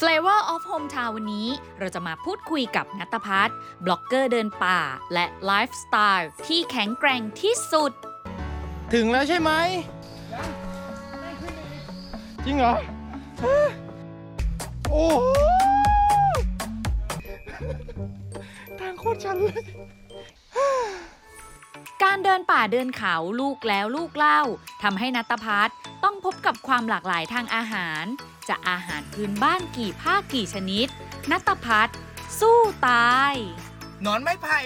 [0.00, 4.80] Flavor of Hometown วันนี้เราจะมาพูดคุยกับนัตพัฒน์บล็อกเกอร์เดินป่า
[5.12, 7.92] และไลฟ์สไตล์ที่แข็งแกร่งที่สุด
[8.94, 9.50] ถึงแล้วใช่ไหม
[12.44, 12.74] จริงเหรอ
[14.90, 15.16] โอ้โห
[18.80, 19.64] ทางโคตรชันเลย
[22.02, 24.40] การเดินป่าเดินเขาลูกแล้วลูกเล่า
[24.82, 25.76] ทำให้นัตพัฒน์
[26.16, 28.04] ต้องพบกับความหลากหลายทางอาหาร
[28.48, 30.86] จะอาหารพื้นบ้านกี่ภาคกี่ชนิด
[31.30, 31.98] นัตพัฒน์
[32.40, 32.58] สู้
[32.88, 33.34] ตาย
[34.02, 34.60] หนอนไม้ไผ่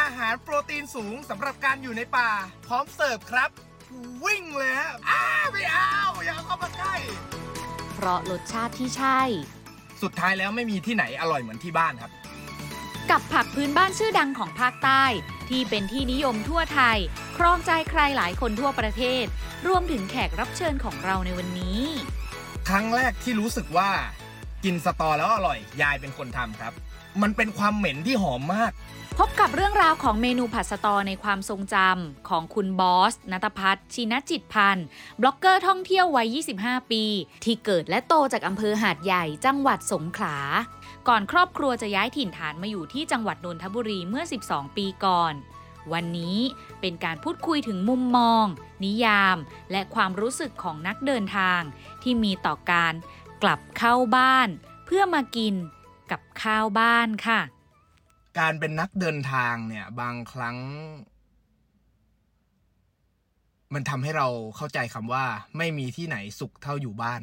[0.00, 2.30] อาหารโปรตีนสูงสำหรับการอยู่ในป่า
[2.66, 3.50] พร้อมเสิร์ฟครับ
[4.24, 5.94] วิ่งเลยฮะอ้าไม่เอา
[6.26, 6.96] อย่าเข้ามาใกล้
[7.94, 9.20] เพราะรสชาติที่ใช่
[10.02, 12.12] สุดท้ายแล้วไม่มีที่ไหนอร่อยเหมือนที่บ้านครับ
[13.10, 15.04] กับผักพื้นบ้านชื่อดังของภาคใต้
[15.50, 16.98] ที่เป็นที่นิยมทั่วไทย
[17.36, 19.24] ครองใจใครหลายคนทั่วประเทศ
[19.66, 21.80] รวมถึงแขกรับเชิญของเราในวันนี้
[22.68, 23.90] ครั้งแรกที่รู้สึกว่า
[24.64, 26.72] กินสตอแล้วอร่อย ยายเป็นคนทำครับ
[27.22, 28.72] มันเป็นความเหม็นที่หอมมาก
[29.18, 34.86] พบกับเรื่องราวของเมนูผัดสตอในความทรงจำของคุณบอสนัตพัฒน์ชินจิตพันธ์
[35.20, 37.04] บล็อกเกอร์ท่องเที่ยววัย 25 ปี
[37.44, 40.36] ที่เกิดและโตจากอำเภอหาดใหญ่จังหวัดสงขลา
[41.08, 45.34] ก่อนครอบครัวจะย้ายถิ่นฐานมาอยู่ที่จังหวัดนนทบุรีเมื่อ 12 ปีก่อน
[45.92, 46.38] วันนี้
[46.80, 48.44] เป็นการพูดคุยถึงมุมมอง
[48.84, 49.36] นิยาม
[49.70, 51.60] และความรู้สึกของนักเดินทาง
[52.02, 52.94] ที่มีต่อการ
[53.42, 54.48] กลับเข้าบ้าน
[54.86, 55.54] เพื่อมากิน
[56.10, 57.40] กับข้าวบ้านค่ะ
[58.38, 60.56] การเป็นนักเดินทางเนี่ยบางครั้ง
[63.74, 65.24] มันทำให้เราเข้าใจคำว่า
[65.56, 67.22] ไม่มีที่ไหนสุขเท่าอยู่บ้าน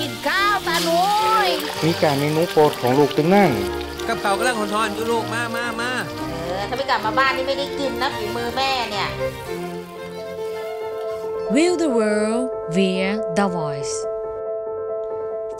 [0.00, 1.02] กินข้าวตาหนุ
[1.46, 1.48] ย
[1.86, 3.50] มีการเมนูโปรดของลูกตึงนั่ง
[4.08, 5.90] กับเขากำลังทอนๆอยู่ลูกมามามา
[6.30, 9.08] เออถ้าไม่กลับมาบ้านนี่ไม่ได้กินนะฝีมือแม่เนี่ย
[11.54, 12.44] Will the world
[12.76, 13.94] via the voice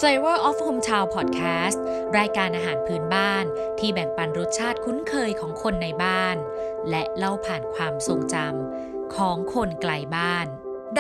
[0.00, 1.78] Flavor of Hometown Podcast
[2.18, 3.44] รายการอาหารพื้นบ้าน
[3.78, 6.36] ที่แบ่งปันรสชาติคุ้นเคยของคนในบ้าน
[6.90, 10.46] และเล่าผ่านความทรงจำของคนไกลบ้าน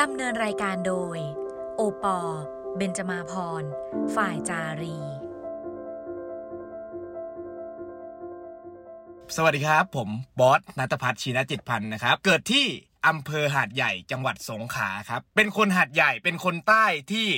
[0.00, 1.18] ดำเนินรายการโดย
[1.76, 2.18] โอปอ
[2.76, 3.62] เบนจมาพร
[4.16, 4.96] ฝ่ายจารี
[9.36, 10.08] สวัสดีครับ ผม
[10.40, 12.66] บอสนัทพัฒน์ชีนจิตพันธ์นะครับ เกิดที่
[13.06, 17.28] อำเภอหาดใหญ่จังหวัดสงขลาครับ เป็นคนหาดใหญ่เป็นคนใต้ที่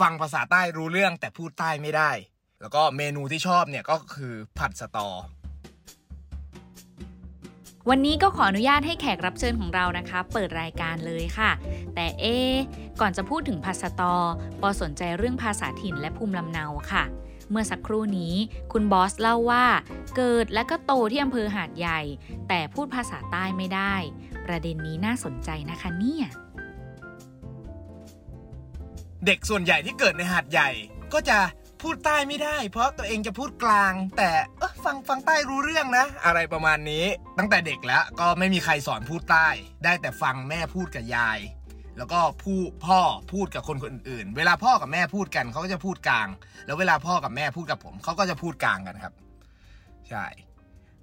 [0.00, 2.10] ฟังภาษาใต้รู้เรื่องแต่พูดใต้ไม่ได้
[2.60, 5.08] แล้วก็เมนูที่ชอบเนี่ยก็คือผัดสตอ
[7.90, 11.50] วันนี้ก็ขออนุญาตให้แขกรับเชิญของเรานะคะ เปิดรายการเลยค่ะ
[11.94, 12.24] แต่เอ
[13.00, 14.14] ก่อนจะพูดถึงภาษาตอ
[14.60, 17.04] ปอสนใจเรื่องภาษาถิ่นและภูมิลำเนาค่ะ
[17.50, 18.34] เมื่อสักครู่นี้
[18.72, 19.64] คุณบอสเล่าว่า
[20.16, 22.00] เกิดและก็โตที่อำเภอหาดใหญ่
[22.48, 23.94] แต่พูดภาษาใต้ไม่ได้
[24.46, 26.26] ประเด็นนี้น่าสนใจนะคะเนี่ย
[29.26, 30.70] เด็กส่วนใหญ่ที่เกิดในหาดใหญ่
[31.12, 31.38] ก็จะ
[31.82, 37.04] พูดใต้ไม่ได้ เพราะตัวเองจะพูดกลาง แต่เออฟังฟังใต้รู้เรื่องนะ อะไรประมาณนี้
[37.38, 39.48] ตั้งแต่เด็กแล้วก็ไม่มีใครสอนพูดใต้
[39.84, 41.38] ได้แต่ฟังแม่พูดกับยาย
[41.98, 43.00] แล้วก็ผู้พ่อ
[43.32, 46.28] พูดกับคนคนอื่น เวลาพ่อกับแม่พูดกันเขาก็จะพูดกลาง
[46.66, 49.14] แล้วเวลาพ่อกับแม่พูดกับผมเขาก็จะพูดกลางกันครับ
[50.08, 50.26] ใช่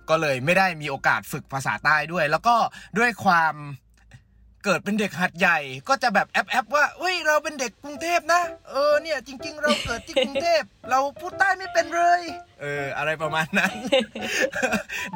[0.10, 2.56] ก็เลยไม่ได้มีโอกาสฝึกภาษาใต้ด้วย แล้วก็
[2.98, 3.54] ด้วยความ
[4.66, 5.58] เกิดเป็นเด็กหัดใหญ่
[5.90, 12.22] ก็จะแบบแอปแอปว่าเฮ้ยเราเป็นเด็กกรุงเทพนะ เออเนี่ยจริง ๆ เราเกิดที่กรุงเทพเราพูดใต้ไม่เป็นเลย
[12.62, 13.74] เอออะไรประมาณนั้น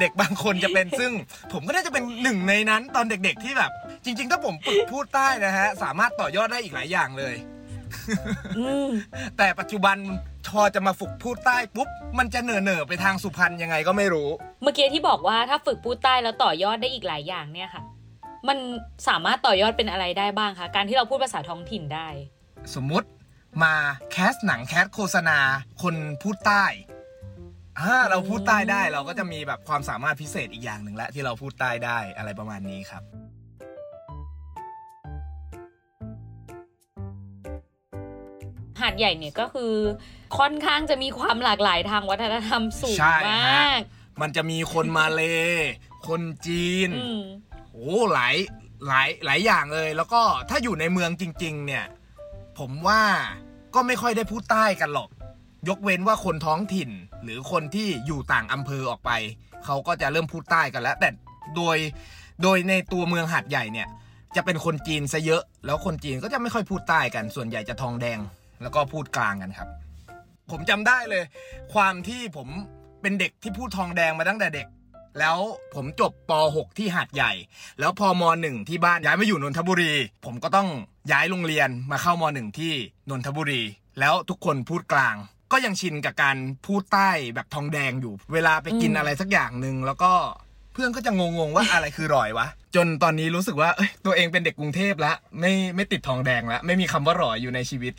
[0.00, 1.12] เด็กบางคนจะเป็นซึ่ง
[1.52, 3.70] ผมก็น่าจะเป็นหนึ่งในนั้น ตอนเด็กๆที่แบบ
[4.04, 7.34] จริง ๆ ถ้าผมฝึกพูดใต้นะฮะ สามารถต่อยอดได้อีกหลายอย่างเลย
[9.38, 9.96] แต่ปัจจุบัน
[10.50, 11.88] พอจะมาฝึกพูดใต้ปุ๊บ
[12.18, 14.28] มันจะเหน่อเนอไปทางสุพรรณยังไงก็ไม่รู้
[14.62, 17.82] เมื่อกี้ที่บอกว่าถ้าฝึกพูดใต้แล้วต่อยอดได้อีกหลายอย่างเนี่ยค่ะ
[18.48, 18.58] มัน
[19.08, 22.08] สามารถต่อยอดเป็นอะไรได้บ้างคะ การที่เราพูดภาษาท้องถิ่นได้
[22.74, 23.08] สมมุติ
[23.62, 23.74] มา
[24.10, 25.38] แคสหนังแคสโฆษณา
[25.82, 26.64] คนพูดใต้
[27.78, 33.02] อ่าเราพูดใต้ได้เราก็จะมีแบบความสามารถพิเศษอีกอย่างหนึ่งและที่เราพูดใต้ได้อะไรประมาณนี้ครับ
[38.80, 39.72] หาดใหญ่เนี่ยก็คือ
[40.38, 43.80] ค่อนข้างจะมีความหลากหลายทางวัฒนธรรมสูงใช่มฮะาก
[44.20, 45.22] มันจะมีคนมาเล
[46.08, 47.22] คนจีนอืม
[47.78, 48.36] โอ้หลาย
[48.86, 51.84] หลายหลายอย่างเลย แล้วก็ถ้าอยู่ในเมืองจริง ๆ เนี่ย
[52.58, 53.02] ผมว่า
[53.74, 55.08] ก็ไม่ค่อยได้พูดใต้กันหรอก
[55.68, 56.90] ยกเว้นว่าคนท้องถิ่น
[57.22, 59.10] หรือคนที่อยู่ต่างอำเภอออกไป
[59.64, 61.08] เขาก็จะเริ่มพูดใต้กันแล้ว แต่
[61.56, 61.76] โดย
[62.42, 63.88] โดยในตัวเมืองหัดใหญ่เนี่ย
[64.36, 68.18] จะเป็นคนจีนซะเยอะ แล้วคนจีนก็จะไม่ค่อยพูดใต้กัน ส่วนใหญ่จะทองแดง
[68.62, 69.68] แล้วก็พูดกลางกันครับ
[70.50, 71.24] ผมจำได้เลย
[71.74, 72.48] ความที่ผม
[73.02, 74.66] เป็นเด็กที่พูดทองแดงมาตั้งแต่เด็ก
[75.18, 75.38] แล้ว
[75.74, 77.32] ผมจบป .6 ที่หาดใหญ่
[77.80, 79.92] แล้วพอม .1 ที่บ้านย้ายมาอยู่นนทบุรี
[80.24, 80.68] ผมก็ต้อง
[81.12, 82.72] ย้ายโรงเรียนมาเข้าม .1 ที่
[83.10, 83.62] นนทบุรี
[84.00, 85.16] แล้วทุกคนพูดกลาง
[85.52, 90.12] ก็ยังชินกับการพูดใต้แบบทองแดงอยู่ เวลาไปกินอะไรสักอย่างหนึ่งแล้วก็
[90.72, 97.92] เพื่อนก็จะงงๆว่าอะไรคือรอยวะ จนตอนนี้รู้สึกว่าเอ้ยตัวเองเป็นเด็กกรุงเทพแล้วไม่ไม่ติดทองแดงแล้วไม่มีคำว่ารอยอยู่ในชีวิต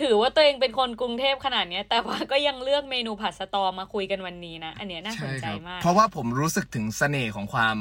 [0.00, 7.76] ถือว่าตัวเองเป็นคนกรุงเทพขนาดเนี้ยแต่ว่าก็ยังเลือกเมนูผัดสตอมาคุยกันวันนี้นะ อันเนี้ยน่าสนใจมาก เพราะว่าผมรู้สึกถึงเสน่ห์ของความ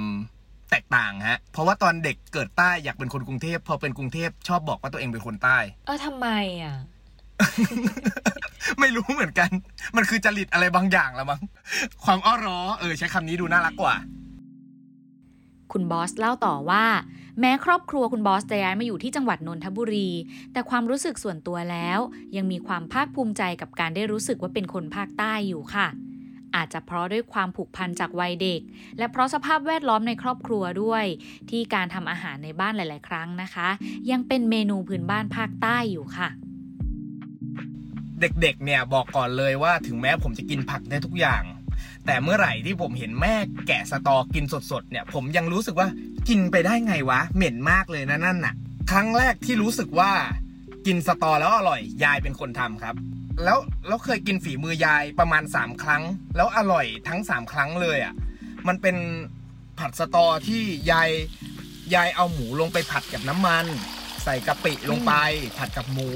[0.72, 6.28] แตกต่างฮะ เพราะว่าตอนเด็กเกิดใต้อยากเป็นคนกรุงเทพพอเป็นกรุงเทพชอบบอกว่าตัวเองเป็นคนใต้ เออทำไม
[6.64, 6.76] อะ
[8.80, 9.50] ไม่รู้เหมือนกัน
[9.96, 11.42] มันคือจริตอะไรบางอย่างละมั้ง
[12.04, 13.96] ความอ้อร้อเออใช้คำนี้ดูน่ารักกว่า
[15.74, 16.86] คุณบอสเล่าต่อว่า
[17.40, 20.10] แม้ครอบครัวคุณบอสจะย้ายมาอยู่ที่จังหวัดนนทบุรี
[20.54, 22.00] แต่ความรู้สึกส่วนตัวแล้ว
[22.36, 25.88] ยังมีความภาคภูมิใจกับการได้รู้สึกว่าเป็นคนภาคใต้อยู่ค่ะ
[26.56, 28.62] อาจจะเพราะด้วยความผูกพันจากวัยเด็ก
[28.98, 31.06] และเพราะสภาพแวดล้อมในครอบครัวด้วย
[31.50, 33.70] ที่การทำอาหารในบ้านหลาย ๆ ครั้งนะคะ
[34.12, 36.30] ยังเป็นเมนูพื้นบ้านภาคใต้อยู่ค่ะ
[38.22, 41.44] เด็กๆ เนี่ยบอกก่อนเลยว่าถึงแม้ผมจะกินผักได้ทุกอย่าง
[42.06, 43.36] แต่เมื่อไหร่ที่ผมเห็นแม่
[43.68, 45.88] แกะสตอกินสดๆเนี่ยผมยังรู้สึกว่า
[46.30, 48.54] กินไปได้ไงวะ เหม็นมากเลยนะนั่นน่ะ
[48.92, 50.12] ครั้งแรกที่รู้สึกว่า
[50.86, 52.96] กินสตอแล้วอร่อย ยายเป็นคนทำครับ
[53.44, 53.58] แล้ว
[53.88, 56.04] แล้วเคยกินฝีมือยายประมาณ 3 ครั้ง
[56.36, 58.14] แล้วอร่อยทั้ง 3 ครั้งเลยอะ่ะ
[58.68, 58.96] มันเป็น
[59.80, 60.62] ผัดสตอที่
[60.92, 61.10] ยาย
[61.96, 63.66] ยายเอาหมูลงไปผัดกับน้ำมัน
[64.24, 65.14] ใส่กะปิลงไป
[65.58, 66.10] ผัดกับหมู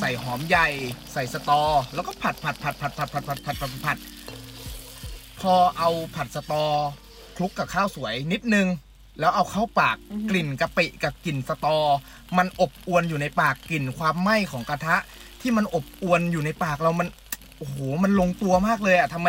[0.00, 0.68] ใส่หอมใหญ่
[1.12, 1.62] ใส่สตอ
[1.94, 3.98] แล้วก็ผัดผัดผัดผัดผัดผัดผัดผัดผัดผัด
[5.40, 6.64] พอเอาผัดสตอ
[7.36, 8.66] คลุกกับข้าวสวยนิดนึง
[9.20, 11.78] แล้วเอาเข้าปากอือหือกลิ่นกะปิกับกลิ่นสตอ
[12.38, 14.96] มันอบอวนอยู่ในปากกลิ่นความไหม้ของกระทะ
[15.40, 17.08] ที่มันอบอวนอยู่ในปากเรามัน
[17.58, 19.28] โอ้โหมันลงตัวมากเลยอะทำไม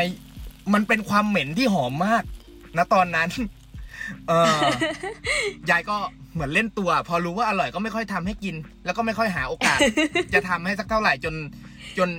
[0.74, 2.24] มันเป็นความเหม็นที่หอมมาก
[2.78, 3.30] นะตอนนั้น
[4.28, 4.62] เออ
[5.70, 5.98] ยายก็
[6.34, 9.78] เหมือนเล่นตัว พอรู้ว่าอร่อยก็ไม่ค่อยทำให้กิน แล้วก็ไม่ค่อยหาโอกาส
[10.34, 11.36] จะทำให้สักเท่าไหร่จน
[11.98, 12.10] จน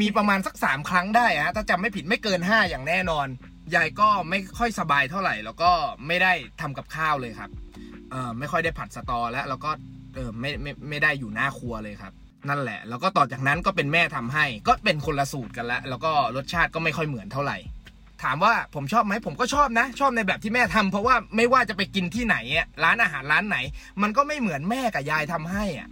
[0.00, 3.26] มีประมาณสักสามครั้งได้อะฮะถ้าจำไม่ผิดไม่เกินห้าอย่างแน่นอน
[3.74, 5.70] ยายก็ไม่ค่อยสบายเท่าไหร่ แล้วก็
[6.06, 7.50] ไม่ได้ทำกับข้าวเลยครับ
[8.10, 9.70] เออไม่ค่อยได้ผัดสตอแล้วแล้วก็
[10.14, 12.12] เออไม่ไม่ไม่ได้อยู่หน้าครัวเลยครับ
[12.48, 17.58] นั่นแหละ แล้วก็ต่อจากนั้นก็เป็นแม่ทำให้ ก็เป็นคนละสูตรกันแล้วแล้วก็รสชาติก็ไม่ค่อยเหมือนเท่าไหร่
[18.22, 23.58] ถามว่าผมชอบไหมผมก็ชอบนะ ชอบในแบบที่แม่ทำเพราะว่าไม่ว่าจะไปกินที่ไหนอะร้านอาหารร้านไหน
[24.02, 25.88] มันก็ไม่เหมือนแม่กับยายทำให้อะ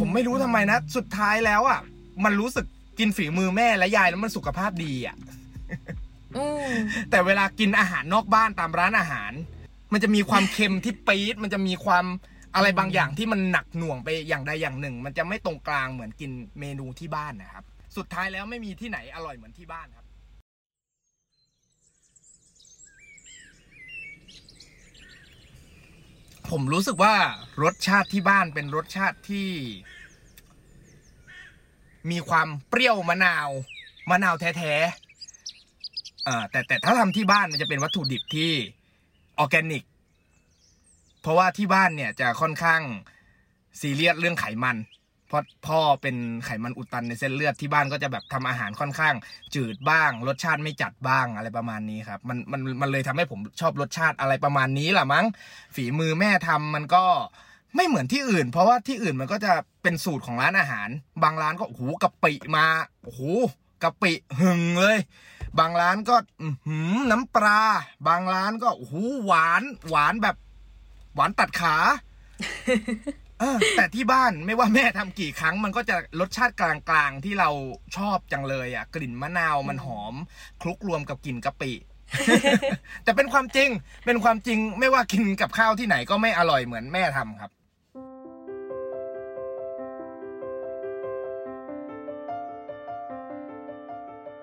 [0.00, 1.80] ผมไม่รู้ทำไมนะ สุดท้ายแล้วอะ
[2.24, 2.66] มันรู้สึก
[2.98, 5.16] กินฝีมือแม่และยายแล้วมันสุขภาพดีอะ
[6.36, 6.72] อืม
[7.10, 9.32] แต่เวลากินอาหารนอกบ้านตามร้านอาหาร
[9.92, 12.04] มันจะมีความเค็มที่ปี๊ดมันจะมีความ
[12.54, 16.30] อะไรบางอย่างที่มันหนักหน่วงไปอย่างใดอย่างหนึ่ง มันจะไม่ตรงกลางเหมือนกิน
[16.60, 17.64] เมนูที่บ้านนะครับ
[17.96, 20.06] สุดท้ายแล้วไม่มีที่ไหนอร่อยเหมือนที่บ้านครับ
[26.50, 27.14] ผมรู้สึกว่า
[27.62, 29.48] รสชาติที่บ้านเป็นรสชาติที่
[32.10, 33.48] มีความเปรี้ยวมะนาว
[34.10, 38.52] มะนาวแท้ๆอ่าแต่แต่ถ้าทำที่บ้านมันจะเป็นวัตถุดิบที่
[39.38, 39.84] ออร์แกนิก
[41.22, 42.80] เพราะว่าที่บ้านเนี่ยจะค่อนข้าง
[43.80, 44.76] ซีเรียสเรื่องไขมัน
[45.28, 49.14] เพราะพ่อเป็นไขมันอุดตันในเส้นเลือดที่บ้านก็จะแบบทำอาหารค่อนข้าง
[49.54, 55.26] จืดบ้าง รสชาติไม่จัดบ้างอะไรประมาณนี้ครับ มันมันมันเลยทำให้ผมชอบรสชาติอะไรประมาณนี้แหละมั้ง
[55.74, 57.04] ฝีมือแม่ทำมันก็
[57.76, 60.88] ไม่เหมือนที่อื่น เพราะว่าที่อื่นมันก็จะเป็นสูตรของร้านอาหาร
[61.22, 62.66] บางร้านก็โอ้โหกะปิมา
[63.02, 63.20] โอ้โห
[63.82, 64.98] กะปิหึงเลย
[65.58, 67.60] บางร้านก็อื้อหือน้ำปลา
[68.08, 68.94] บางร้านก็โอ้โห
[69.26, 70.36] หวานหวานแบบ
[71.14, 71.76] หวานตัดขา
[73.40, 77.50] เออแต่ที่บ้านไม่ว่าแม่ทำกี่ครั้ง มันก็จะรสชาติกลางๆที่เรา
[77.96, 80.14] ชอบจังเลยอะ กลิ่นมะนาวมันหอม
[80.62, 81.72] คลุกรวมกับกลิ่นกะปิ
[83.04, 83.68] แต่เป็นความจริง
[84.06, 87.50] เป็นความจริงไม่ว่ากินกับข้าวที่ไหนก็ไม่อร่อยเหมือนแม่ทำครับ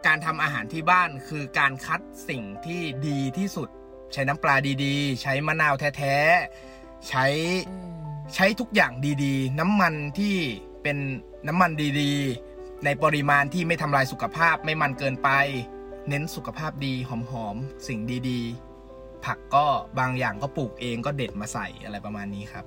[0.05, 3.69] การทำอาหารที่บ้านคือการคัดสิ่งที่ดีที่สุด
[4.13, 7.25] ใช้น้ำปลาดีๆ ใช้มะนาวแท้ๆ ใช้
[8.35, 8.93] ใช้ทุกอย่าง
[9.23, 10.35] ดีๆ น้ำมันที่
[10.83, 10.97] เป็น
[11.47, 11.71] น้ำมัน
[12.01, 15.29] ดีๆ ในปริมาณที่ไม่ทำลายสุขภาพไม่มันเกินไป
[16.09, 17.11] เน้นสุขภาพดีห
[17.45, 19.65] อมๆ สิ่งดีๆ ผักก็
[19.99, 22.65] บางอย่างก็ปลูกเองก็เด็ดมาใส่อะไรประมาณนี้ครับ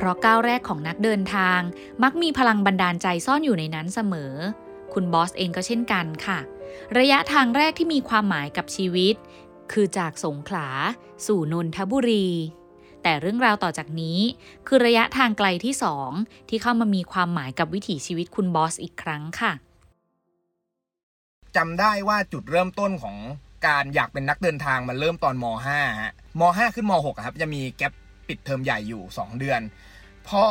[0.00, 1.60] เพราะก้าวแรกของนักเดินทาง
[2.02, 4.32] มักมีพลังบันดาลใจซ่อนอยู่ในนั้นเสมอ
[4.92, 6.38] คุณบอสเองก็เช่นกันค่ะ
[6.98, 9.14] ระยะทางแรกที่มีความหมายกับชีวิต
[9.72, 10.68] คือจากสงขลา
[11.26, 12.28] สู่นนทบุรี
[13.02, 14.18] แต่เรื่องราวต่อจากนี้
[14.66, 16.10] คือระยะทางไกลที่สอง
[16.48, 19.52] ที่เข้ามามีความหมายกับวิถีชีวิตคุณบอสอีกครั้งค่ะ
[21.56, 23.16] จำได้ว่าจุดเริ่มต้นของ
[23.66, 27.86] การอยากเป็นนักเดินทางมันเริ่มตอนม .5 ฮะม .5 ขึ้นม .6 ครับจะมีแกล
[28.28, 29.60] ปิดเทอมใหญ่อยู่ 2 เดือน
[30.28, 30.46] พ่อ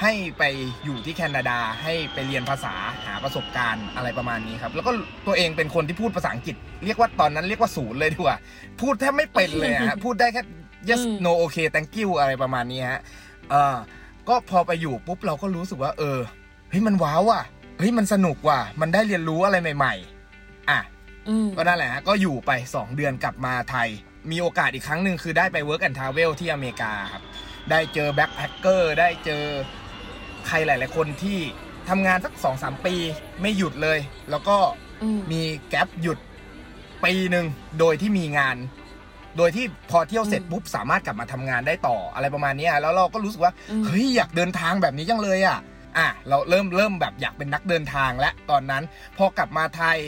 [0.00, 0.42] ให้ไป
[0.84, 4.90] อยู่ที่แคนาดาให้ไปเรียนภาษาหาประสบการณ์อะไรประมาณนี้ครับ แล้วก็
[5.26, 8.36] ตัวเองเป็นคนที่พูดภาษาอังกฤษ เรียกว่าตอนนั้นเรียกว่าศูนย์เลยดีกว่า
[8.80, 10.42] พูดแทบไม่เป็นเลยอะฮะพูดได้แค่
[10.88, 13.00] yes อืม no okay thank you อะไรประมาณนี้ฮะ
[13.50, 13.76] เออ
[14.28, 16.18] ก็พอไปอยู่ปุ๊บเราก็รู้สึกว่า เออ
[16.70, 17.44] เฮ้ยมันว้าวอะ
[17.78, 19.94] เฮ้ยมันสนุกว่ะมันได้เรียนรู้อะไรใหม่
[20.32, 20.80] ๆ อะ
[21.28, 23.88] อืมก็นั่นแหละฮะก็อยู่ไป 2 เดือนกลับมาไทย
[24.30, 27.22] มีโอกาสอีกครั้งหนึ่งคือได้ไป Work and Travel ที่อเมริกาครับ
[27.70, 29.42] ได้เจอแบ็คแพคเกอร์ได้เจอ
[30.46, 31.38] ใครหลาย ๆ คนที่
[31.88, 32.94] ทำงานสัก2-3ปี
[33.40, 33.98] ไม่หยุดเลย
[34.30, 34.56] แล้วก็
[35.02, 36.18] อืมมีแกลบหยุด
[37.04, 37.46] ปีหนึ่ง
[37.78, 38.56] โดยที่มีงาน
[39.36, 45.58] โดยที่พอเที่ยวเสร็จอืมปุ๊บสามารถกลับมาทำงานได้ต่ออะไรประมาณเนี้ยแล้วเราก็รู้สึกว่าอืมเฮ้ยอยากเดินทางแบบนี้จังเลยอะ
[45.98, 48.82] อะเราเริ่มเริ่มแบบอยากเป็นนักเดินทางและตอนนั้น
[49.16, 49.98] พอกลับมาไทย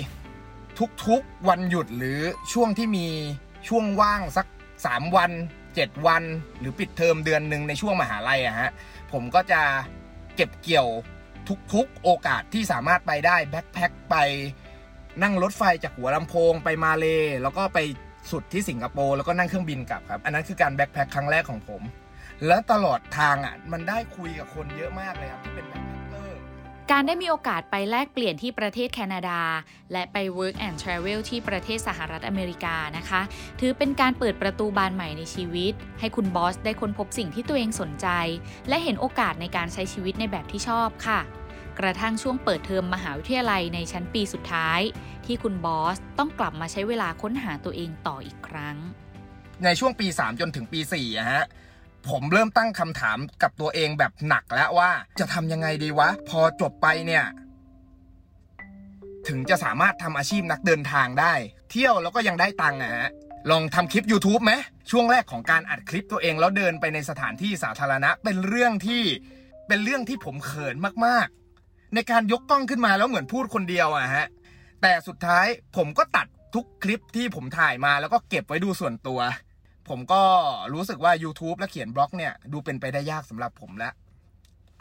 [1.07, 2.21] ทุกๆวันหยุดหรือ
[2.53, 3.07] ช่วงที่มี
[3.69, 4.47] ช่วงว่างสัก
[4.81, 5.31] 3 วัน
[5.69, 6.23] 7 วัน
[6.59, 8.71] หรือปิดเทอมเดือนหนึ่งในช่วงมหาลัยอะฮะ
[9.13, 9.63] ผมก็จะ
[10.37, 10.89] เก็บเกี่ยว
[11.75, 14.17] ทุกๆโอกาสที่สามารถไปได้แบ็คแพ็คไป
[15.23, 17.07] นั่งรถไฟจากหัวลำโพงไปมาเล
[17.43, 17.79] แล้วก็ไป
[18.31, 21.83] สุดที่สิงคโปร์แล้วก็นั่งเครื่องบินกลับครับ อันนั้นคือการแบ็คแพ็คครั้งแรกของผม
[22.47, 25.90] แล้วตลอดทางอะมันได้คุยกับคนเยอะมากเลยครับที่เป็นแบ็ค
[26.95, 29.41] การได้มีโอกาสไปแลกเปลี่ยนที่ประเทศแคนาดา
[29.93, 33.21] และไป Work and Travel ที่ประเทศสหรัฐอเมริกานะคะ
[33.61, 38.07] ถือเป็นการเปิดประตูบานใหม่ในชีวิต ให้คุณบอสได้ค้นพบสิ่งที่ตัวเองสนใจ
[38.69, 41.21] และเห็นโอกาสในการใช้ชีวิตในแบบที่ชอบค่ะ
[41.79, 44.81] กระทั่งช่วงเปิดเทอมมหาวิทยาลัยในชั้นปีสุดท้าย
[45.27, 48.77] ที่คุณบอสต้องกลับมาใช้เวลาค้นหาตัวเองต่ออีกครั้ง
[49.65, 51.45] ในช่วงปี 3 จนถึงปี4อะฮะ
[52.09, 57.25] ผมเริ่มตั้งคำถามกับตัวเองแบบหนักแล้วว่า จะทำยังไงดีวะ พอจบไปเนี่ย
[59.29, 61.33] ถึงจะสามารถทำอาชีพนักเดินทางได้
[61.71, 63.11] เที่ยวแล้วก็ยังได้ตังค์อะฮะ
[63.51, 64.53] ลองทำคลิป YouTube ไหม
[64.91, 69.03] ช่วงแรกของการอัดคลิปตัวเองแล้วเดินไปในสถานที่สาธารณะ เป็นเรื่องที่
[69.69, 70.77] เป็นเรื่องที่ผมเขิน
[71.07, 74.27] มากๆ ในการยกกล้องขึ้นมาแล้วเหมือนพูดคนเดียวอะฮะ
[74.83, 79.21] แต่สุดท้ายผมก็ตัดทุกคลิปที่ผมถ่ายมาแล้วก็เก็บไว้ดูส่วนตัว
[79.91, 80.23] ผมก็
[80.75, 83.93] รู้สึกว่า YouTube และเขียนบล็อกเนี่ย ดูเป็นไปได้ยากสำหรับผมแล้ว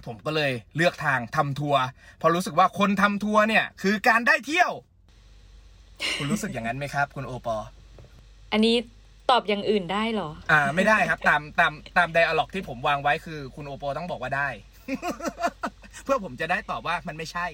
[0.05, 1.81] ผมก็เลยเลือกทางทำทัวร์
[2.17, 4.71] เพราะรู้สึกว่าคนทำทัวร์เนี่ย คือการได้เที่ยว
[6.17, 7.57] คุณรู้สึกอย่างนั้นไหมครับ คุณโอปอ
[8.51, 8.75] อันนี้
[9.29, 14.49] ตอบอย่างอื่นได้เหรอ อ่า ไม่ได้ครับ ตามตามตามไดอะล็อกที่ผมวางไว้คือ คุณโอปอต้องบอกว่าได้
[16.03, 17.45] เพื่อผมจะได้ตอบว่ามันไม่ใช่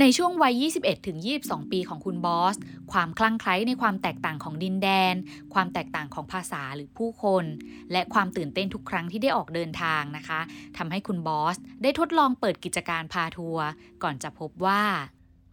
[0.00, 2.56] ในช่วงวัย 21ถึง22 ปีของคุณบอส
[2.92, 5.14] ความคลั่งไคล้ในความแตกต่างของดินแดน
[5.54, 7.44] ความแตกต่างของภาษาหรือผู้คน
[7.92, 10.40] และความตื่นเต้นทุกครั้งที่ได้ออกเดินทางนะคะ
[10.76, 13.66] ทำให้คุณบอส ได้ทดลองเปิดกิจการพาทัวร์
[14.02, 14.82] ก่อนจะพบว่า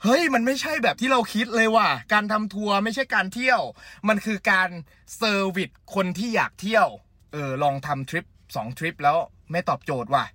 [0.04, 3.62] เฮ้ย มันไม่ใช่แบบที่เราคิดเลยว่ะ การทำทัวร์ไม่ใช่การเที่ยว
[4.08, 4.70] มันคือการ
[5.18, 6.88] เซอร์วิสคนที่อยากเที่ยว
[7.34, 9.18] เออ ลองทำทริปสองทริปแล้ว
[9.52, 10.26] ไม่ตอบโจทย์ว่ะ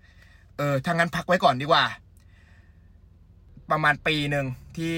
[0.59, 1.85] เออ ถ้างั้นพักไว้ก่อนดีกว่า
[3.71, 4.47] ประมาณปีหนึ่ง
[4.77, 4.97] ที่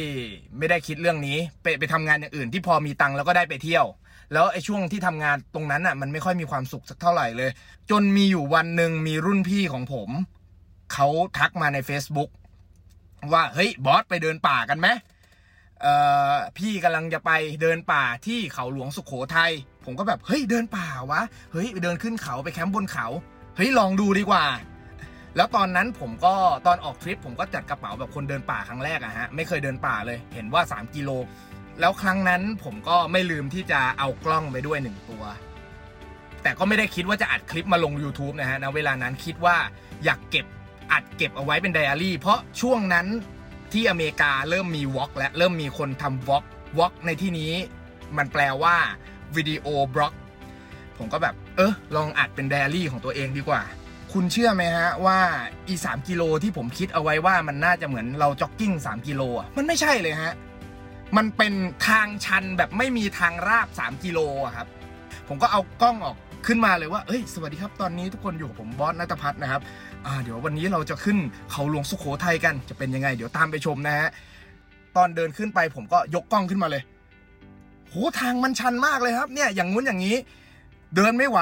[0.58, 3.86] ไม่ได้คิดเรื่องนี้ ไปไปทำงานอย่างอื่นที่พอมีตังค์แล้วก็ได้ไปเที่ยว
[4.32, 7.50] แล้วไอ้ช่วงที่ทำงานตรงนั้นอะ มันไม่ค่อยมีความสุขสักเท่าไหร่เลย
[7.90, 10.10] จนมีอยู่วันหนึ่งมีรุ่นพี่ของผม
[10.92, 11.08] เขา
[11.38, 12.30] ทักมาใน Facebook
[13.32, 14.88] ว่าเฮ้ยบอสไปเดินป่ากันไหม
[15.80, 15.94] เอ่
[16.32, 17.30] อพี่กำลังจะไป
[17.62, 19.52] เดินป่าที่เขาหลวงสุขโขทัย
[19.84, 21.22] ผมก็แบบเฮ้ยเดินป่าวะ
[21.52, 23.06] เฮ้ยไปเดินขึ้นเขาไปแคมป์บนเขา
[23.56, 24.44] เฮ้ยลองดูดีกว่า
[25.37, 26.34] แล้วตอนนั้นผมก็
[26.66, 31.10] ตอนออกทริปผมก็จัดกระเป๋าแบบคนเดินป่าครั้งแรกอะฮะไม่เคยเดินป่าเลย เห็นว่า 3 กิโล
[31.80, 35.25] แล้วครั้งนั้นผมก็ไม่ลืมที่จะเอากล้องไปด้วยหนึ่งตัว
[36.42, 39.56] แต่ก็ไม่ได้คิดว่าจะอัดคลิปมาลง YouTube นะฮะณเวลานั้นคิดว่า
[40.04, 40.46] อยากเก็บ
[40.92, 43.06] อัดเก็บเอาไว้เป็นไดอารี่ เพราะช่วงนั้น
[43.72, 46.44] ที่อเมริกาเริ่มมี vlog และเริ่มมีคนทำ vlog
[46.78, 47.52] vlog ในที่นี้
[48.16, 48.76] มันแปลว่า
[49.37, 50.14] video blog
[50.99, 53.62] ผมก็แบบ เออลองอัดเป็นไดอารี่ของตัวเองดีกว่า
[54.12, 55.18] คุณเชื่อไหมฮะว่า
[55.68, 60.32] ไอ้สามกิโลที่ผมคิดเอาไว้ว่ามันน่าจะเหมือนเราจ็อกกิ้ง3กิโลอะมันไม่ใช่เลยฮะ
[61.16, 61.54] มันเป็น
[61.86, 64.66] ทางชันแบบไม่มีทางราบ 3 กิโลอะครับ
[65.28, 69.60] ผมก็เอากล้องออกขึ้นมาเลยว่าเอ้ย สวัสดีครับ ตอนนี้ทุกคนอยู่กับผมบอสนัทพัฒน์นะครับ
[70.06, 71.18] อ่าเดี๋ยววันนี้เราจะขึ้น
[71.50, 74.08] เขาหลวงสุโขทัยกัน จะเป็นยังไง เดี๋ยวตามไปชมนะฮะ
[74.96, 76.82] ตอนเดินขึ้นไปผมก็ยกกล้องขึ้นมาเลย
[77.90, 80.16] โห ทางมันชันมากเลยครับ เนี่ย อย่างงู้นอย่างนี้
[80.94, 81.40] เดินไม่ไหว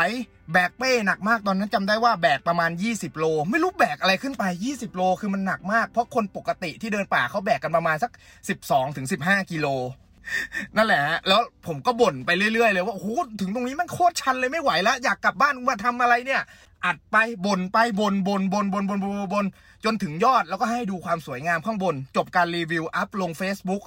[0.53, 8.11] แบกเป้หนักมากตอนนั้นจำได้ว่าแบกประมาณ 20 โล ไม่รู้แบกอะไรขึ้นไป 20 โลคือมันหนักมาก เพราะคนปกติที่เดินป่าเขาแบกกันประมาณสัก
[8.55, 9.67] 12ถึง15กิโล
[10.77, 13.09] นั่นแหละฮะแล้วผมก็บ่นไปเรื่อยๆเลยว่าโอ้โห
[13.41, 16.43] ถึงตรงนี้มันโคตรชันเลยไม่ไหวแล้ว อยากกลับบ้านมาทำอะไรเนี่ย
[16.85, 19.47] อัดไปบ่นไปบ่นบ่นบ่นบ่นบ่นบ่นบ่น
[19.85, 23.83] จนถึงยอดแล้วก็ให้ดูความสวยงามข้างบน จบการ review up ลง Facebook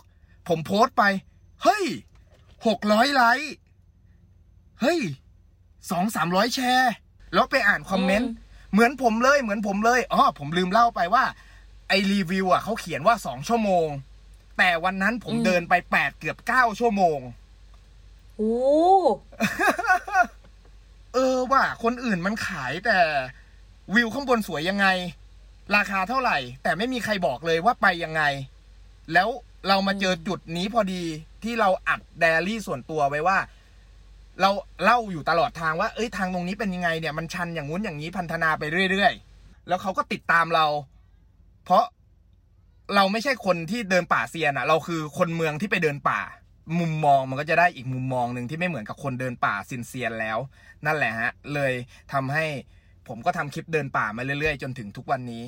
[0.48, 1.04] ผมโพสต์ไป
[1.64, 1.86] เฮ้ย
[2.68, 3.52] หกร้อยไลค์
[4.82, 5.00] เฮ้ย
[5.90, 6.94] สองสามร้อยแชร์
[7.34, 8.32] แล้วไปอ่าน comment
[8.72, 11.24] เหมือนผมเลยเหมือนผมเลยอ๋อผมลืมเล่าไปว่า
[11.88, 13.88] ไอรีวิวอะเขาเขียนว่าสองชั่วโมง
[14.58, 17.20] แต่วันนั้นผมอืมเดินไปแปดเกือบเก้าชั่วโมง
[18.38, 18.56] โอ้
[21.14, 23.00] เออว่าคนอื่นมันขายแต่
[23.94, 24.88] วิวข้างบนสวยยังไง
[25.76, 28.24] ราคาเท่าไหร่ แต่ไม่มีใครบอกเลยว่าไปยังไง
[29.14, 29.28] แล้ว
[29.68, 31.04] เรามาเจอจุดนี้พอดี
[31.44, 33.38] ที่เราอัดไดอารี่ส่วนตัวไว้ว่า
[34.42, 34.50] เรา
[34.84, 40.66] เล่าอยู่ตลอดทางว่า เอ้ยทางตรงนี้เป็นยังไงเนี่ยมันชันอย่างงู้นอย่างนี้พันธนาไปเรื่อยๆ แล้วเขาก็ติดตามเรา
[41.66, 41.84] เพราะ
[42.96, 46.22] เราไม่ใช่คนที่เดินป่าเซียนอะเราคือคนเมืองที่ไปเดินป่า
[46.80, 50.38] มุมมองมันก็จะได้อีกมุมมองหนึ่งที่ไม่เหมือนกับคนเดินป่าเซียนเซียนแล้ว
[50.86, 51.74] นั่นแหละฮะ เลย
[52.14, 52.46] ทำให้
[53.08, 55.44] ผมก็ทำคลิปเดินป่ามาเรื่อยๆ จนถึงทุกวันนี้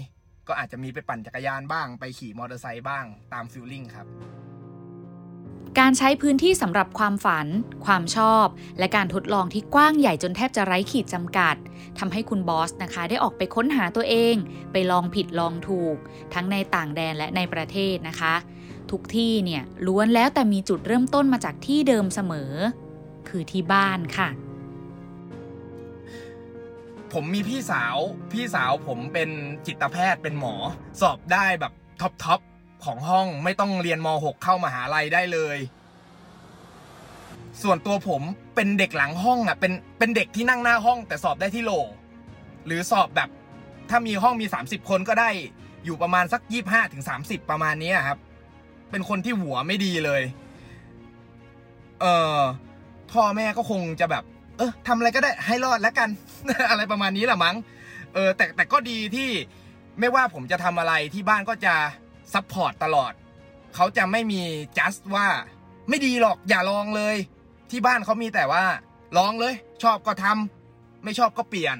[0.48, 4.08] ก็อาจจะมีไปปั่นจักรยานบ้าง ไปขี่มอเตอร์ไซค์บ้างตาม feeling ครับ
[5.80, 7.48] การใช้พื้นที่สำหรับความฝัน
[7.86, 8.46] ความชอบ
[8.80, 11.56] และการทดลองที่กว้างใหญ่จนแทบจะไร้ขีดจำกัด
[12.00, 14.36] ทำให้คุณบอสนะคะได้ออกไปค้นหาตัวเอง
[14.72, 15.98] ไปลองผิดลองถูก
[16.34, 18.34] ทั้งในต่างแดนและในประเทศนะคะ
[18.92, 22.52] ทุกที่เนี่ยล้วนแล้วแต่มีจุดเริ่มต้นมาจากที่เดิมเสมอ
[23.28, 24.30] คือที่บ้านค่ะ
[27.14, 27.98] ผมมีพี่สาว
[28.32, 29.30] พี่สาวผมเป็น
[29.66, 30.56] จิตแพทย์เป็นหมอ
[31.02, 32.40] สอบได้แบบ top top
[32.86, 35.58] ของห้องไม่ต้องเรียนม .6 เข้ามหาลัยได้เลย
[37.64, 38.22] ส่วนตัวผม
[38.56, 41.72] เป็นเด็กหลังห้องอะเป็นเป็นเด็กที่นั่งหน้าห้อง แต่สอบได้ที่โหล
[42.66, 43.30] หรือสอบแบบ
[43.90, 45.30] ถ้ามีห้องมี 30 คนก็ได้
[45.86, 48.18] อยู่ประมาณสัก 25ถึง30 ประมาณนี้ครับ
[48.92, 50.22] เป็นคนที่หัวไม่ดีเลย
[52.02, 52.38] เออ
[53.12, 54.24] พ่อแม่ก็คงจะแบบ
[54.58, 56.10] เออทำอะไรก็ได้ให้รอดแล้วกัน
[56.70, 57.56] อะไรประมาณนี้แหละมั้ง
[58.14, 59.30] เออ แต่แต่ก็ดีที่
[60.00, 61.76] ไม่ว่าผมจะทำอะไรที่บ้านก็จะ
[62.34, 63.14] support ตลอด
[63.76, 64.42] เขาจะไม่มี
[64.78, 65.28] just ว่า
[65.90, 67.16] ไม่ดีหรอกอย่าลองเลย
[67.72, 68.64] ที่บ้านเขามีแต่ว่า
[69.18, 71.78] ลองเลย ชอบก็ทำไม่ชอบก็เปลี่ยน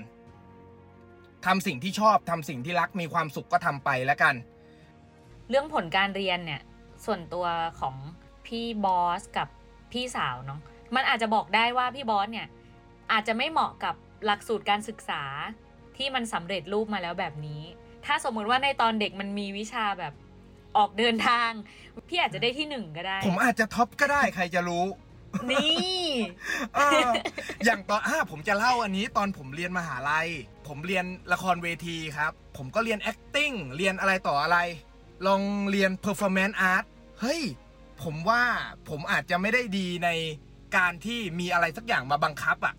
[1.46, 4.36] ทำสิ่งที่ชอบทำสิ่งที่รักมีความสุขก็ทำไปแล้วกัน
[5.50, 6.62] เรื่องผลการเรียนเนี่ย
[7.06, 7.46] ส่วนตัว
[7.80, 7.96] ของ
[8.46, 9.48] พี่บอสกับ
[9.92, 10.60] พี่สาวเนาะ
[10.96, 12.48] มันอาจจะบอกได้ว่าพี่บอสเนี่ย
[13.12, 15.24] อาจจะไม่เหมาะกับหลักสูตรการศึกษา
[15.98, 17.62] ที่มันสำเร็จรูปมาแล้วแบบนี้
[18.06, 20.14] ถ้าสมมุติว่าในตอนเด็กมันมีวิชาแบบ
[20.78, 21.50] ออกเดินทาง
[22.10, 24.86] พี่อาจจะได้ที่หนึ่งก็ได้ ผมอาจจะท็อปก็ได้ใครจะรู้
[25.52, 26.08] นี่
[26.76, 27.10] เออ
[27.66, 30.28] อย่างตอนอ่าผมจะเล่าอันนี้ตอนผมเรียนมหาลัย
[30.68, 34.58] ผมเรียนละครเวทีครับ ผมก็เรียน acting เรียนอะไรต่ออะไร
[35.28, 36.86] ลองเรียน performance art
[37.22, 37.42] เฮ้ย
[38.04, 38.44] ผมว่า
[38.90, 40.10] ผมอาจจะไม่ได้ดีใน
[40.78, 42.76] การที่มีอะไรสักอย่างมาบังคับอะ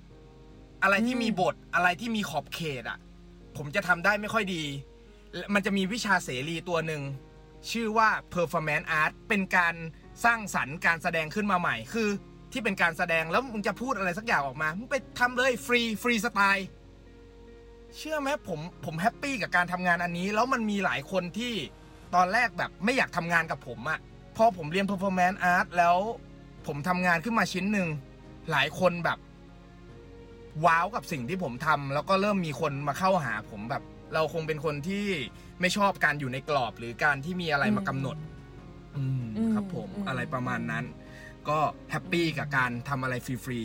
[0.82, 2.98] อะไรที่มีบทอะไรที่มีขอบเขตอะ
[3.56, 4.62] ผมจะทำได้ไม่ค่อยดี
[5.54, 7.02] มันจะมีวิชาเสรีตัวหนึ่ง
[7.70, 9.74] ชื่อว่า performance art เป็นการ
[10.24, 12.08] สร้างสรรค์การแสดงขึ้นมาใหม่ คือ
[12.52, 16.66] ที่เป็นการแสดงแล้วมึงจะพูดอะไรสักอย่างออกมา มึงไปทำเลย free freestyle
[17.96, 21.54] เชื่อไหมผมผม happy กับการทำงานอันนี้ แล้วมันมีหลายคนที่
[22.14, 23.98] ตอนแรกแบบไม่อยากทำงานกับผมอะ
[24.36, 25.96] พอผมเรียน performance art แล้ว
[26.66, 27.88] ผมทำงานขึ้นมาชิ้นหนึ่ง
[28.50, 29.18] หลายคนแบบ
[30.66, 33.82] ว้าวกับสิ่งที่ผมทำแล้วก็เริ่มมีคนมาเข้าหาผมแบบ
[34.14, 35.06] เราคงเป็นคนที่
[35.60, 38.16] ไม่ชอบการอยู่ในกรอบหรือการที่มีอะไรมากำหนด
[38.96, 40.84] อืมอืมครับผมอืมอะไรประมาณนั้น
[41.48, 41.58] ก็
[41.90, 43.60] แฮปปี้กับการทำอะไรฟรี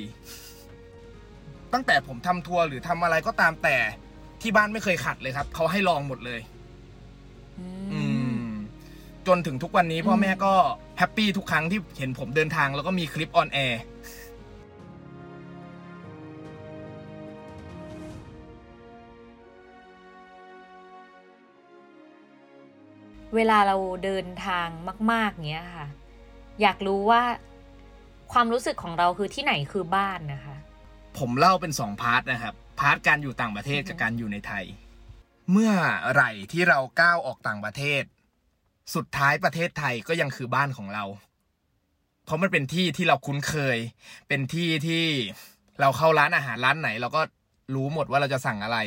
[0.86, 3.78] ๆตั้งแต่ผมทำทัวร์หรือทำอะไรก็ตามแต่
[4.42, 6.42] ที่บ้านไม่เคยขัดเลยครับเขาให้ลองหมดเลย
[7.94, 8.02] อื
[8.42, 8.50] ม
[9.28, 10.54] จนถึงทุกวันนี้พ่อแม่ก็
[10.98, 13.82] happy ทุกครั้งที่เห็นผมเดินทางแล้วก็มีคลิป on air
[23.36, 24.68] เวลาเราเดินทาง
[25.12, 25.88] มาก ๆเงี้ยค่ะ
[26.62, 27.24] อยากรู้ว่า
[28.34, 30.56] ความรู้สึกของเราคือที่ไหนคือบ้านนะคะ
[31.18, 34.66] ผมเล่าเป็นสอง part นะครับ part การอยู่ต่างประเทศอือฮึกับการอยู่ในไทย
[35.52, 35.74] เมื่อ
[36.14, 38.04] ไหร่ที่เราก้าวออกต่างประเทศ
[38.96, 41.04] สุดท้ายประเทศไทยก็ยังคือบ้านของเรา
[42.26, 43.78] เพราะมันเป็นที่ที่เราคุ้นเคย
[44.28, 45.06] เป็นที่ที่
[45.82, 47.22] เราเข้าร้านอาหารร้านไหน เราก็
[47.76, 48.78] รู้หมดว่าเราจะสั่งอะไร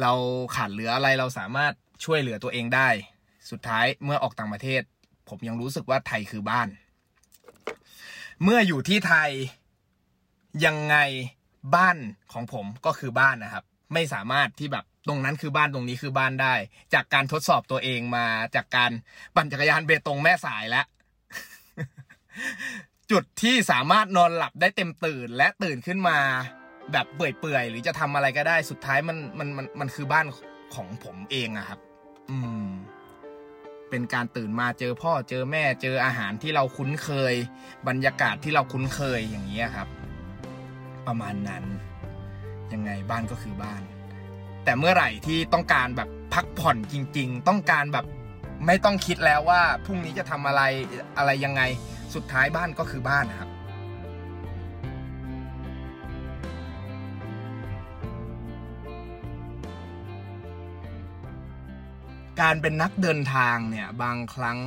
[0.00, 0.12] เรา
[0.56, 1.72] ขาดเหลืออะไรเราสามารถ
[2.04, 2.88] ช่วยเหลือตัวเองได้
[3.50, 4.82] สุดท้ายเมื่อออกต่างประเทศ
[5.28, 6.68] ผมยังรู้สึกว่าไทยคือบ้าน
[8.42, 9.30] เมื่ออยู่ที่ไทย
[10.64, 10.96] ยังไง
[11.76, 11.96] บ้าน
[12.32, 16.54] ของผมก็คือบ้านนะครับ ไม่สามารถที่แบบตรงนั้นคือบ้านตรงนี้คือบ้านได้
[16.94, 18.90] จากการทดสอบตัวเองมาจากการ
[19.34, 20.86] ปั่นจักรยานเบตงแม่สายแล้ว
[23.10, 26.18] จุดที่สามารถนอนหลับได้เต็มตื่นและตื่นขึ้นมา
[26.92, 30.26] แบบเปื่อยๆหรือจะทำอะไรก็ได้สุดท้ายมันมันมันมันคือบ้าน
[30.74, 31.80] ของผมเองอะครับ
[32.30, 32.66] อืม
[33.92, 37.34] เป็นการตื่นมาเจอพ่อเจอแม่เจออาหารที่เราคุ้นเคย
[37.88, 39.88] บรรยากาศที่เราคุ้นเคยอย่างนี้ครับ
[41.06, 41.64] ประมาณนั้น
[42.72, 43.82] ยังไงบ้านก็คือบ้าน
[44.64, 48.06] แต่เมื่อไหร่ที่ต้องการแบบพักผ่อนจริง ๆ ต้องการแบบ
[48.66, 50.62] ไม่ต้องคิดแล้วว่าพรุ่งนี้จะทำอะไร
[51.16, 51.62] อะไรยังไง
[52.14, 53.50] สุดท้ายบ้านก็คือบ้านครับ
[62.42, 64.58] การเป็นนักเดินทางเนี่ย บางครั้ง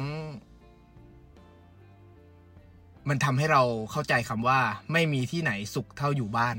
[3.10, 4.60] มันทำให้เราเข้าใจคำว่า
[4.92, 6.58] ไม่มีที่ไหนสุขเท่าอยู่บ้าน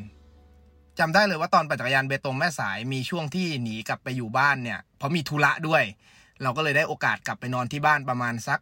[0.98, 5.82] จำได้เลยว่าตอนปั่นจักรยานเบตงแม่สายมีช่วงที่หนีกลับไปอยู่บ้านเนี่ยเพราะมีธุระด้วย
[6.42, 8.60] เราก็เลยได้โอกาสกลับไปนอนที่บ้านประมาณสัก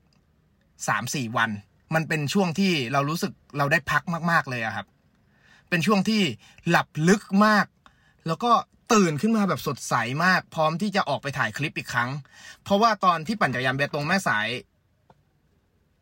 [0.88, 1.50] สามสี่วัน
[1.94, 4.86] มันเป็นช่วงที่เรารู้สึกเราได้พักมาก ๆเลยอะครับ
[5.68, 6.22] เป็นช่วงที่
[6.68, 7.66] หลับลึกมาก
[8.26, 8.52] แล้วก็
[8.92, 9.94] ตื่นขึ้นมาแบบสดใส
[10.24, 12.10] มาก พร้อมที่จะออกไปถ่ายคลิปอีกครั้ง
[12.64, 14.48] เพราะว่าตอนที่ปั่นจักรยานเบตงแม่สาย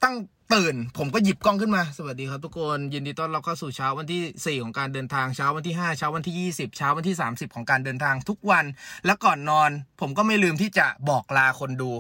[0.02, 0.16] ตั้ง
[0.54, 8.64] ตื่น ผมก็หยิบกล้องขึ้นมา สวัสดีครับทุกคนยินดีต้อนรับเข้าสู่เช้าวันที่ 4 ของการเดินทางเช้าวันที่ 5 เช้าวันที่ 20 เช้าวันที่ 30 ของการเดินทางทุกวัน
[9.06, 11.90] แล้วก่อนนอน ผมก็ไม่ลืมที่จะบอกลาคนดู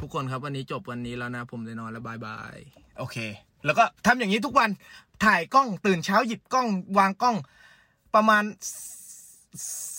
[0.00, 2.56] ทุกคนครับวันนี้จบวันนี้แล้วนะ ผมจะนอนแล้วบายบาย
[2.98, 3.16] โอเค
[3.64, 4.70] แล้วก็ทำอย่างนี้ทุกวัน
[5.24, 6.68] ถ่ายกล้องตื่นเช้าหยิบกล้อง
[6.98, 7.36] วางกล้อง
[8.14, 8.42] ประมาณ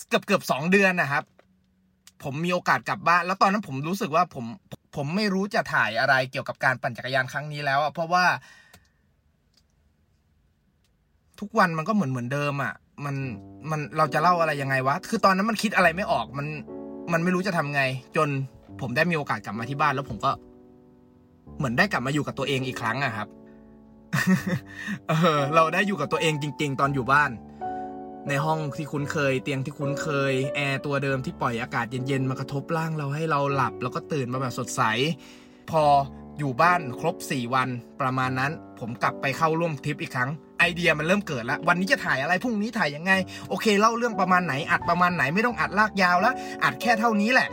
[0.08, 1.24] เกือบเกือบสองเดือนนะครับ
[2.22, 4.44] ผมมีโอกาสกลับบ้าน แล้วตอนนั้นผมรู้สึกว่าผม
[4.96, 8.24] ผมไม่รู้จะถ่ายอะไรเกี่ยวกับการปั่นจักรยานครั้งนี้แล้วอะเพราะว่า
[11.40, 13.16] ทุกวันมันก็เหมือนเหมือนเดิมอะมัน
[13.70, 16.46] มันเราจะเล่าอะไรยังไงวะ คือตอนนั้นมันคิดอะไรไม่ออกมัน
[17.12, 17.82] มันไม่รู้จะทำไง
[18.16, 18.28] จน
[18.80, 20.30] ผมได้มีโอกาสกลับมาที่บ้าน แล้วผมก็
[21.58, 23.28] เหมือนได้กลับมาอยู่กับตัวเองอีกครั้งอะครับ
[25.08, 27.30] เออ เราได้อยู่กับตัวเองจริง ๆ ตอนอยู่บ้าน
[28.28, 34.82] ในห้องที่คุ้นเคย เตียงที่คุ้นเคย แอร์ตัวเดิมที่ปล่อยอากาศเย็นๆมากระทบร่างเราให้เราหลับ แล้วก็ตื่นมาแบบสดใส
[35.70, 35.82] พอ
[36.38, 37.68] อยู่บ้านครบ 4 วัน
[38.00, 43.12] ประมาณนั้น ผมกลับไปเข้าร่วมทริปอีกครั้งไอเดียมันเริ่มเกิดแล้ว วันนี้จะถ่ายอะไรพรุ่งนี้ถ่ายยังไง
[43.48, 47.48] โอเคเล่าเรื่องประมาณไหนอัดประมาณไหนไม่ต้องอัดลากยาวแล้ว อัดแค่เท่านี้แหละ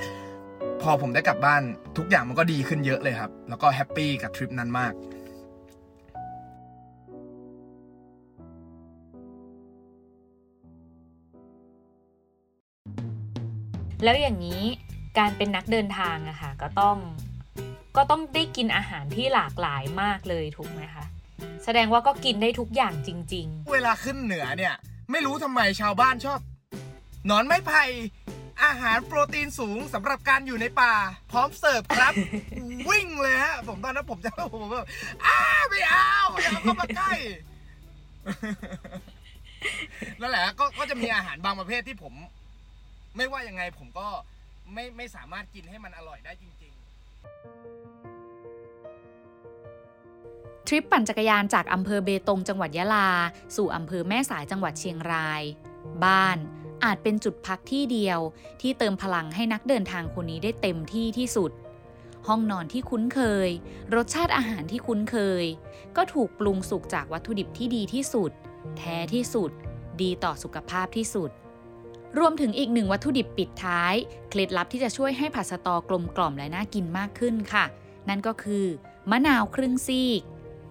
[0.82, 1.62] พอผมได้กลับบ้าน
[1.98, 4.94] ทุกอย่างมันก็ดีขึ้นเยอะเลยครับ แล้วก็แฮปปี้กับทริปนั้นมาก
[14.04, 14.62] แล้วอย่างนี้
[15.18, 16.98] การเป็นนักเดินทางอะค่ะก็ต้อง
[17.98, 21.06] ก็ต้องได้กินอาหารที่หลากหลายมากเลยถูกไหมคะ
[21.64, 24.76] แสดงว่าก็กินได้ทุกอย่างจริงเวลาขึ้นเหนือเนี่ย
[25.12, 26.40] ไม่รู้ทำไมชาวบ้านชอบ
[27.26, 27.84] หนอนไม้ไผ่
[28.64, 30.94] อาหารโปรตีนสูงสำหรับการอยู่ในป่า
[31.32, 32.14] พร้อมเสิร์ฟครับ
[32.90, 34.88] วิ่งเลยฮะผมตอนนั้นผมจะผมแบบ
[35.26, 37.14] อ้าไม่เอาอย่าเอาเข้ามาใกล้
[40.20, 42.14] นั่นแหละก็ก็จะมีอาหารบางประเภทที่ผม
[43.18, 44.08] ไม่ว่ายังไงผมก็
[44.74, 46.86] ไม่ไม่สามารถกินให้มันอร่อยได้จริง ๆ
[50.68, 53.10] ทริปปั่นจักรยานจากอำเภอเบตงจังหวัดยะลา
[53.56, 55.42] สู่อำเภอแม่สายจังหวัดเชียงราย
[56.04, 56.38] บ้าน
[56.84, 58.20] อาจเป็นจุดพักที่เดียว
[58.62, 61.52] ที่เติมพลังให้นักเดินทางคนนี้ได้เต็มที่ที่สุด
[62.28, 63.50] ห้องนอนที่คุ้นเคย
[63.96, 65.46] รสชาติอาหารที่คุ้นเคย
[65.96, 68.32] ก็ถูกปรุงสุกจากวัตถุดิบที่ดีที่สุด
[68.78, 69.52] แท้ที่สุด
[70.02, 71.32] ดีต่อสุขภาพที่สุด
[72.20, 73.94] รวมถึงอีกหนึ่งวัตถุดิบปิดท้าย
[74.30, 77.66] เคล็ดลับที่จะช่วยให้ผัดสะตอกลมกล่อมและน่ากินมากขึ้นค่ะ
[78.10, 78.66] นั่นก็คือ
[79.12, 80.22] มะนาวครึ่งซีก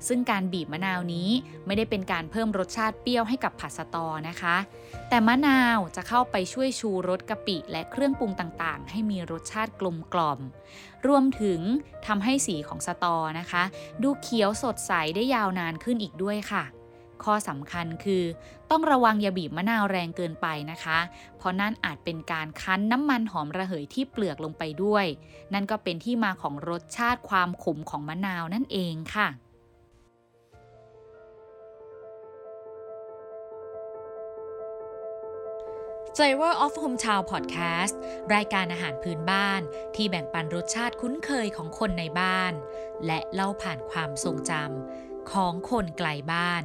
[0.08, 1.28] ซึ่งการบีบมะนาวนี้
[1.66, 4.56] ไม่ได้เป็นการเพิ่มรสชาติเปรี้ยวให้กับผัดสะตอนะคะ
[5.08, 10.38] แต่มะนาวจะเข้าไปช่วยชูรสกะปิและเครื่องปรุงต่างๆ ให้มีรสชาติกลมกล่อม
[11.06, 11.60] รวมถึง
[12.06, 13.62] ทำให้สีของสตอนะคะ
[14.02, 16.64] ดูเขียวสดใสได้ยาวนานขึ้นอีกด้วยค่ะ
[17.24, 18.24] ข้อสำคัญคือ
[18.70, 20.98] ต้องระวังอย่าบีบมะนาวแรงเกินไปนะคะ
[21.38, 25.06] เพราะนั่นอาจเป็นการคั้นน้ำมันหอมระเหยที่เปลือกลงไปด้วย
[25.54, 29.28] นั่นก็เป็นที่มาของรสชาติความขมของมะนาวนั่นเองค่ะ
[36.18, 37.94] Flavor of Hometown Podcast
[38.34, 39.60] รายการอาหารพื้นบ้าน
[39.94, 42.52] ที่แบ่งปันรสชาติคุ้นเคยของคนในบ้าน
[43.06, 46.64] และเล่าผ่านความทรงจำของคนไกลบ้าน